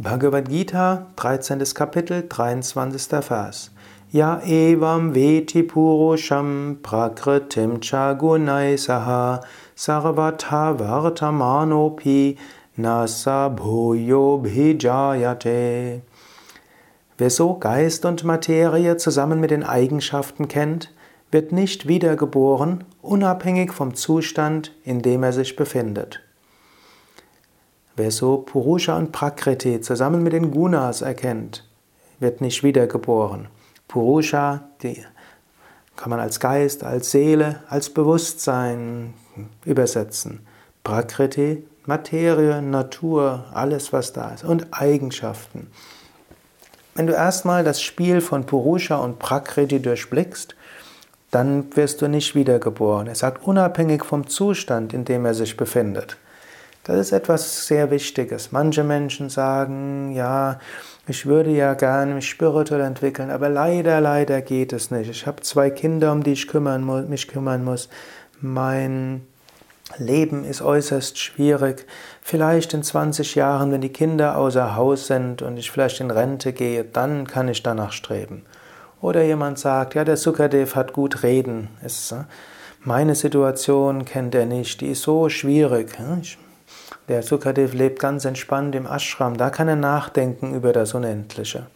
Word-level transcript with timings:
Bhagavad 0.00 0.48
Gita, 0.48 1.08
13. 1.16 1.58
Kapitel, 1.74 2.22
23. 2.28 3.20
Vers. 3.20 3.72
Ja 4.12 4.40
evam 4.46 5.12
veti 5.12 5.64
purusham 5.64 6.76
prakritim 6.84 7.80
cha 7.80 8.12
gunaisaha 8.12 9.40
sarvata 9.74 10.78
vartamanopi 10.78 12.36
nasa 12.76 13.48
bhuyo 13.50 14.38
bhijayate. 14.38 16.02
Wer 17.18 17.30
so 17.30 17.54
Geist 17.54 18.04
und 18.04 18.22
Materie 18.22 18.98
zusammen 18.98 19.40
mit 19.40 19.50
den 19.50 19.64
Eigenschaften 19.64 20.46
kennt, 20.46 20.92
wird 21.32 21.50
nicht 21.50 21.88
wiedergeboren, 21.88 22.84
unabhängig 23.02 23.72
vom 23.72 23.96
Zustand, 23.96 24.70
in 24.84 25.02
dem 25.02 25.24
er 25.24 25.32
sich 25.32 25.56
befindet. 25.56 26.20
Wer 27.98 28.12
so 28.12 28.36
Purusha 28.36 28.96
und 28.96 29.10
Prakriti 29.10 29.80
zusammen 29.80 30.22
mit 30.22 30.32
den 30.32 30.52
Gunas 30.52 31.02
erkennt, 31.02 31.64
wird 32.20 32.40
nicht 32.40 32.62
wiedergeboren. 32.62 33.48
Purusha, 33.88 34.68
die 34.84 35.04
kann 35.96 36.10
man 36.10 36.20
als 36.20 36.38
Geist, 36.38 36.84
als 36.84 37.10
Seele, 37.10 37.60
als 37.68 37.90
Bewusstsein 37.90 39.14
übersetzen. 39.64 40.46
Prakriti, 40.84 41.66
Materie, 41.86 42.62
Natur, 42.62 43.46
alles 43.52 43.92
was 43.92 44.12
da 44.12 44.28
ist 44.28 44.44
und 44.44 44.68
Eigenschaften. 44.70 45.68
Wenn 46.94 47.08
du 47.08 47.14
erstmal 47.14 47.64
das 47.64 47.82
Spiel 47.82 48.20
von 48.20 48.46
Purusha 48.46 48.98
und 48.98 49.18
Prakriti 49.18 49.82
durchblickst, 49.82 50.54
dann 51.32 51.74
wirst 51.74 52.00
du 52.00 52.06
nicht 52.06 52.36
wiedergeboren. 52.36 53.08
Er 53.08 53.16
sagt 53.16 53.42
unabhängig 53.44 54.04
vom 54.04 54.28
Zustand, 54.28 54.94
in 54.94 55.04
dem 55.04 55.26
er 55.26 55.34
sich 55.34 55.56
befindet. 55.56 56.16
Das 56.88 56.96
ist 56.96 57.12
etwas 57.12 57.66
sehr 57.66 57.90
Wichtiges. 57.90 58.50
Manche 58.50 58.82
Menschen 58.82 59.28
sagen, 59.28 60.10
ja, 60.12 60.58
ich 61.06 61.26
würde 61.26 61.50
ja 61.50 61.74
gerne 61.74 62.14
mich 62.14 62.30
spirituell 62.30 62.80
entwickeln, 62.80 63.30
aber 63.30 63.50
leider, 63.50 64.00
leider 64.00 64.40
geht 64.40 64.72
es 64.72 64.90
nicht. 64.90 65.10
Ich 65.10 65.26
habe 65.26 65.42
zwei 65.42 65.68
Kinder, 65.68 66.12
um 66.12 66.22
die 66.22 66.32
ich 66.32 66.48
kümmern 66.48 67.10
mich 67.10 67.28
kümmern 67.28 67.62
muss. 67.62 67.90
Mein 68.40 69.26
Leben 69.98 70.44
ist 70.44 70.62
äußerst 70.62 71.18
schwierig. 71.18 71.84
Vielleicht 72.22 72.72
in 72.72 72.82
20 72.82 73.34
Jahren, 73.34 73.70
wenn 73.70 73.82
die 73.82 73.92
Kinder 73.92 74.38
außer 74.38 74.74
Haus 74.74 75.08
sind 75.08 75.42
und 75.42 75.58
ich 75.58 75.70
vielleicht 75.70 76.00
in 76.00 76.10
Rente 76.10 76.54
gehe, 76.54 76.84
dann 76.84 77.26
kann 77.26 77.48
ich 77.48 77.62
danach 77.62 77.92
streben. 77.92 78.46
Oder 79.02 79.24
jemand 79.24 79.58
sagt, 79.58 79.94
ja, 79.94 80.04
der 80.04 80.16
Sukadev 80.16 80.74
hat 80.74 80.94
gut 80.94 81.22
reden. 81.22 81.68
Äh, 81.82 81.90
meine 82.80 83.14
Situation 83.14 84.06
kennt 84.06 84.34
er 84.34 84.46
nicht, 84.46 84.80
die 84.80 84.92
ist 84.92 85.02
so 85.02 85.28
schwierig. 85.28 85.98
Ich 86.22 86.38
der 87.08 87.22
Sukadev 87.22 87.74
lebt 87.74 88.00
ganz 88.00 88.24
entspannt 88.24 88.74
im 88.74 88.86
Ashram, 88.86 89.36
da 89.36 89.50
kann 89.50 89.68
er 89.68 89.76
nachdenken 89.76 90.54
über 90.54 90.72
das 90.72 90.94
Unendliche. 90.94 91.66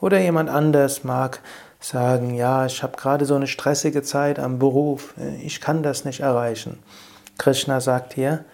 Oder 0.00 0.20
jemand 0.20 0.50
anders 0.50 1.04
mag 1.04 1.40
sagen, 1.80 2.34
ja, 2.34 2.66
ich 2.66 2.82
habe 2.82 2.96
gerade 2.96 3.24
so 3.24 3.34
eine 3.34 3.46
stressige 3.46 4.02
Zeit 4.02 4.38
am 4.38 4.58
Beruf, 4.58 5.14
ich 5.42 5.60
kann 5.60 5.82
das 5.82 6.04
nicht 6.04 6.20
erreichen. 6.20 6.78
Krishna 7.38 7.80
sagt 7.80 8.14
hier, 8.14 8.44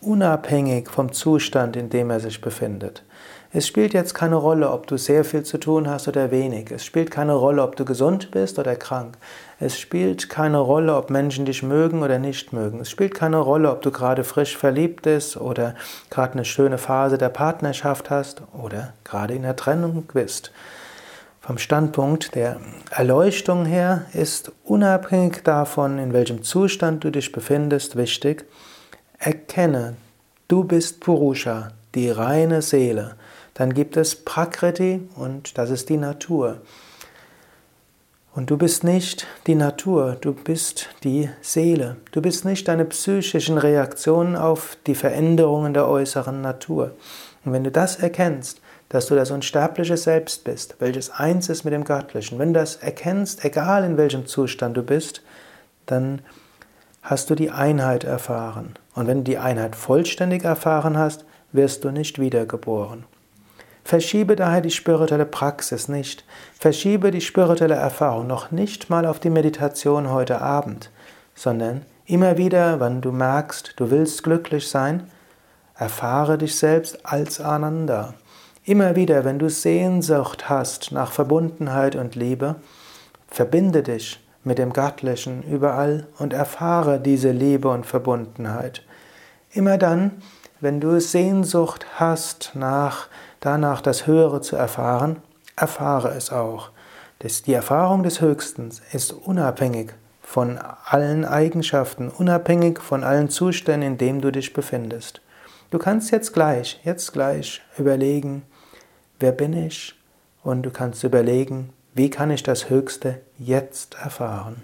unabhängig 0.00 0.88
vom 0.88 1.12
Zustand, 1.12 1.76
in 1.76 1.90
dem 1.90 2.10
er 2.10 2.20
sich 2.20 2.40
befindet. 2.40 3.02
Es 3.52 3.66
spielt 3.66 3.94
jetzt 3.94 4.14
keine 4.14 4.36
Rolle, 4.36 4.70
ob 4.70 4.86
du 4.86 4.96
sehr 4.96 5.24
viel 5.24 5.42
zu 5.42 5.58
tun 5.58 5.90
hast 5.90 6.06
oder 6.06 6.30
wenig. 6.30 6.70
Es 6.70 6.84
spielt 6.84 7.10
keine 7.10 7.32
Rolle, 7.32 7.64
ob 7.64 7.74
du 7.74 7.84
gesund 7.84 8.30
bist 8.30 8.60
oder 8.60 8.76
krank. 8.76 9.18
Es 9.58 9.76
spielt 9.76 10.28
keine 10.28 10.58
Rolle, 10.58 10.94
ob 10.94 11.10
Menschen 11.10 11.46
dich 11.46 11.64
mögen 11.64 12.04
oder 12.04 12.20
nicht 12.20 12.52
mögen. 12.52 12.78
Es 12.78 12.90
spielt 12.90 13.12
keine 13.12 13.38
Rolle, 13.38 13.72
ob 13.72 13.82
du 13.82 13.90
gerade 13.90 14.22
frisch 14.22 14.56
verliebt 14.56 15.02
bist 15.02 15.36
oder 15.36 15.74
gerade 16.10 16.34
eine 16.34 16.44
schöne 16.44 16.78
Phase 16.78 17.18
der 17.18 17.30
Partnerschaft 17.30 18.08
hast 18.08 18.42
oder 18.52 18.92
gerade 19.02 19.34
in 19.34 19.42
der 19.42 19.56
Trennung 19.56 20.04
bist. 20.14 20.52
Vom 21.40 21.58
Standpunkt 21.58 22.36
der 22.36 22.60
Erleuchtung 22.92 23.64
her 23.64 24.06
ist 24.12 24.52
unabhängig 24.62 25.42
davon, 25.42 25.98
in 25.98 26.12
welchem 26.12 26.44
Zustand 26.44 27.02
du 27.02 27.10
dich 27.10 27.32
befindest, 27.32 27.96
wichtig, 27.96 28.44
erkenne, 29.18 29.96
du 30.46 30.62
bist 30.62 31.00
Purusha, 31.00 31.72
die 31.96 32.10
reine 32.10 32.62
Seele. 32.62 33.16
Dann 33.60 33.74
gibt 33.74 33.98
es 33.98 34.14
Prakriti 34.14 35.06
und 35.16 35.58
das 35.58 35.68
ist 35.68 35.90
die 35.90 35.98
Natur. 35.98 36.62
Und 38.34 38.48
du 38.48 38.56
bist 38.56 38.84
nicht 38.84 39.26
die 39.46 39.54
Natur, 39.54 40.16
du 40.18 40.32
bist 40.32 40.88
die 41.04 41.28
Seele. 41.42 41.96
Du 42.12 42.22
bist 42.22 42.46
nicht 42.46 42.68
deine 42.68 42.86
psychischen 42.86 43.58
Reaktionen 43.58 44.34
auf 44.34 44.78
die 44.86 44.94
Veränderungen 44.94 45.74
der 45.74 45.86
äußeren 45.88 46.40
Natur. 46.40 46.92
Und 47.44 47.52
wenn 47.52 47.62
du 47.62 47.70
das 47.70 47.96
erkennst, 47.96 48.62
dass 48.88 49.08
du 49.08 49.14
das 49.14 49.30
unsterbliche 49.30 49.98
Selbst 49.98 50.44
bist, 50.44 50.76
welches 50.78 51.10
eins 51.10 51.50
ist 51.50 51.64
mit 51.64 51.74
dem 51.74 51.84
Göttlichen, 51.84 52.38
wenn 52.38 52.54
du 52.54 52.60
das 52.60 52.76
erkennst, 52.76 53.44
egal 53.44 53.84
in 53.84 53.98
welchem 53.98 54.24
Zustand 54.24 54.74
du 54.74 54.82
bist, 54.82 55.20
dann 55.84 56.22
hast 57.02 57.28
du 57.28 57.34
die 57.34 57.50
Einheit 57.50 58.04
erfahren. 58.04 58.72
Und 58.94 59.06
wenn 59.06 59.18
du 59.18 59.24
die 59.24 59.36
Einheit 59.36 59.76
vollständig 59.76 60.44
erfahren 60.44 60.96
hast, 60.96 61.26
wirst 61.52 61.84
du 61.84 61.90
nicht 61.90 62.18
wiedergeboren. 62.18 63.04
Verschiebe 63.90 64.36
daher 64.36 64.60
die 64.60 64.70
spirituelle 64.70 65.26
Praxis 65.26 65.88
nicht. 65.88 66.24
Verschiebe 66.56 67.10
die 67.10 67.20
spirituelle 67.20 67.74
Erfahrung 67.74 68.28
noch 68.28 68.52
nicht 68.52 68.88
mal 68.88 69.04
auf 69.04 69.18
die 69.18 69.30
Meditation 69.30 70.12
heute 70.12 70.40
Abend, 70.40 70.92
sondern 71.34 71.84
immer 72.06 72.38
wieder, 72.38 72.78
wenn 72.78 73.00
du 73.00 73.10
merkst, 73.10 73.72
du 73.74 73.90
willst 73.90 74.22
glücklich 74.22 74.68
sein, 74.68 75.10
erfahre 75.74 76.38
dich 76.38 76.54
selbst 76.54 77.04
als 77.04 77.40
Ananda. 77.40 78.14
Immer 78.62 78.94
wieder, 78.94 79.24
wenn 79.24 79.40
du 79.40 79.50
Sehnsucht 79.50 80.48
hast 80.48 80.92
nach 80.92 81.10
Verbundenheit 81.10 81.96
und 81.96 82.14
Liebe, 82.14 82.54
verbinde 83.26 83.82
dich 83.82 84.24
mit 84.44 84.58
dem 84.58 84.72
Göttlichen 84.72 85.42
überall 85.42 86.06
und 86.16 86.32
erfahre 86.32 87.00
diese 87.00 87.32
Liebe 87.32 87.68
und 87.68 87.86
Verbundenheit. 87.86 88.84
Immer 89.50 89.78
dann, 89.78 90.22
wenn 90.60 90.80
du 90.80 91.00
Sehnsucht 91.00 91.86
hast 91.94 92.52
nach 92.54 93.08
danach 93.40 93.80
das 93.80 94.06
Höhere 94.06 94.40
zu 94.40 94.56
erfahren, 94.56 95.16
erfahre 95.56 96.10
es 96.10 96.30
auch. 96.30 96.70
Die 97.22 97.52
Erfahrung 97.52 98.02
des 98.02 98.20
Höchsten 98.20 98.70
ist 98.92 99.12
unabhängig 99.12 99.92
von 100.22 100.58
allen 100.58 101.24
Eigenschaften, 101.24 102.08
unabhängig 102.08 102.80
von 102.80 103.04
allen 103.04 103.28
Zuständen, 103.28 103.92
in 103.92 103.98
denen 103.98 104.20
du 104.20 104.30
dich 104.30 104.52
befindest. 104.52 105.20
Du 105.70 105.78
kannst 105.78 106.10
jetzt 106.12 106.32
gleich, 106.32 106.80
jetzt 106.84 107.12
gleich 107.12 107.60
überlegen, 107.76 108.42
wer 109.18 109.32
bin 109.32 109.52
ich? 109.52 109.94
Und 110.42 110.62
du 110.62 110.70
kannst 110.70 111.04
überlegen, 111.04 111.72
wie 111.94 112.08
kann 112.08 112.30
ich 112.30 112.42
das 112.42 112.70
Höchste 112.70 113.20
jetzt 113.38 113.94
erfahren? 113.94 114.62